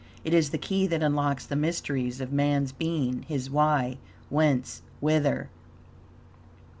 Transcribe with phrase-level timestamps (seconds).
[0.25, 3.99] It is the key that unlocks the mysteries of man's being; his why,
[4.31, 5.51] whence, whither.